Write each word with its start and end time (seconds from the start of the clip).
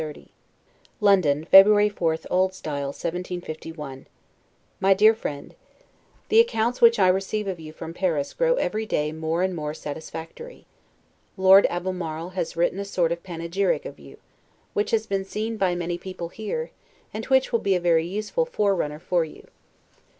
LETTER 0.01 0.19
CXXX 0.21 0.27
LONDON, 1.01 1.45
February 1.45 1.87
4, 1.89 2.13
O. 2.31 2.47
S. 2.47 2.63
1751 2.63 4.07
MY 4.79 4.93
DEAR 4.95 5.13
FRIEND: 5.13 5.53
The 6.29 6.39
accounts 6.39 6.81
which 6.81 6.97
I 6.97 7.07
receive 7.07 7.47
of 7.47 7.59
you 7.59 7.71
from 7.71 7.93
Paris 7.93 8.33
grow 8.33 8.55
every 8.55 8.87
day 8.87 9.11
more 9.11 9.43
and 9.43 9.55
more 9.55 9.75
satisfactory. 9.75 10.65
Lord 11.37 11.67
Albemarle 11.67 12.29
has 12.29 12.57
wrote 12.57 12.73
a 12.73 12.83
sort 12.83 13.11
of 13.11 13.21
panegyric 13.21 13.85
of 13.85 13.99
you, 13.99 14.17
which 14.73 14.89
has 14.89 15.05
been 15.05 15.23
seen 15.23 15.55
by 15.57 15.75
many 15.75 15.99
people 15.99 16.29
here, 16.29 16.71
and 17.13 17.25
which 17.25 17.51
will 17.51 17.59
be 17.59 17.75
a 17.75 17.79
very 17.79 18.07
useful 18.07 18.47
forerunner 18.47 18.97
for 18.97 19.23
you. 19.23 19.45